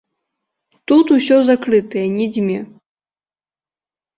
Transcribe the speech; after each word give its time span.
Тут 0.91 1.05
усё 1.17 1.37
закрытае, 1.51 2.05
не 2.17 2.25
дзьме. 2.33 2.59